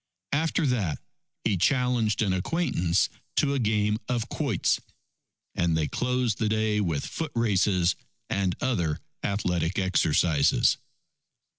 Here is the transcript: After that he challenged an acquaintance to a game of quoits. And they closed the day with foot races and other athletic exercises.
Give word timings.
After 0.31 0.65
that 0.65 0.97
he 1.43 1.57
challenged 1.57 2.23
an 2.23 2.33
acquaintance 2.33 3.07
to 3.35 3.53
a 3.53 3.59
game 3.59 3.99
of 4.09 4.29
quoits. 4.29 4.79
And 5.53 5.77
they 5.77 5.87
closed 5.87 6.39
the 6.39 6.49
day 6.49 6.81
with 6.81 7.05
foot 7.05 7.31
races 7.35 7.95
and 8.27 8.55
other 8.59 8.97
athletic 9.23 9.77
exercises. 9.77 10.77